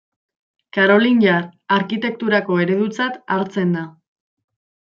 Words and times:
Karolingiar 0.77 1.43
arkitekturako 1.77 2.59
eredutzat 2.67 3.23
hartzen 3.37 3.77
da. 3.81 3.85